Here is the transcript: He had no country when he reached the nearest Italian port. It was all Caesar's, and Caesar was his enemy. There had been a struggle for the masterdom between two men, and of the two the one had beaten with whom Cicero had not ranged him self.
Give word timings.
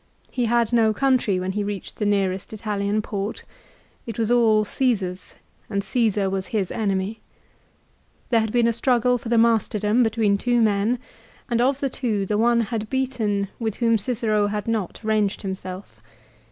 He 0.31 0.45
had 0.45 0.73
no 0.73 0.93
country 0.95 1.39
when 1.39 1.51
he 1.51 1.63
reached 1.63 1.97
the 1.97 2.07
nearest 2.07 2.51
Italian 2.53 3.03
port. 3.03 3.43
It 4.07 4.17
was 4.17 4.31
all 4.31 4.65
Caesar's, 4.65 5.35
and 5.69 5.83
Caesar 5.83 6.27
was 6.27 6.47
his 6.47 6.71
enemy. 6.71 7.19
There 8.31 8.39
had 8.39 8.51
been 8.51 8.65
a 8.65 8.73
struggle 8.73 9.19
for 9.19 9.29
the 9.29 9.37
masterdom 9.37 10.01
between 10.01 10.39
two 10.39 10.59
men, 10.59 10.97
and 11.51 11.61
of 11.61 11.81
the 11.81 11.89
two 11.91 12.25
the 12.25 12.39
one 12.39 12.61
had 12.61 12.89
beaten 12.89 13.49
with 13.59 13.75
whom 13.75 13.99
Cicero 13.99 14.47
had 14.47 14.67
not 14.67 14.99
ranged 15.03 15.43
him 15.43 15.53
self. 15.53 16.01